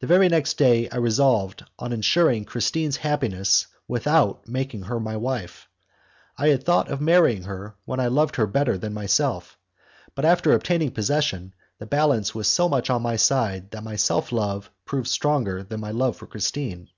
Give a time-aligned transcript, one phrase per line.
[0.00, 5.68] The very next day I resolved on insuring Christine's happiness without making her my wife.
[6.36, 9.56] I had thought of marrying her when I loved her better than myself,
[10.16, 14.32] but after obtaining possession the balance was so much on my side that my self
[14.32, 16.88] love proved stronger than my love for Christine.